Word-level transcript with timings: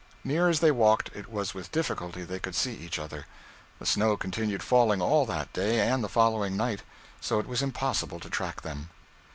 Near 0.23 0.49
as 0.49 0.61
they 0.61 0.71
walked, 0.71 1.11
it 1.13 1.31
was 1.31 1.53
with 1.53 1.71
difficulty 1.71 2.23
they 2.23 2.39
could 2.39 2.55
see 2.55 2.73
each 2.73 2.97
other. 2.97 3.27
The 3.77 3.85
snow 3.85 4.17
continued 4.17 4.63
falling 4.63 4.99
all 4.99 5.27
that 5.27 5.53
day 5.53 5.79
and 5.79 6.03
the 6.03 6.09
following 6.09 6.57
night, 6.57 6.81
so 7.19 7.37
it 7.39 7.45
was 7.45 7.61
impossible 7.61 8.19
to 8.21 8.27
track 8.31 8.63
them. 8.63 8.89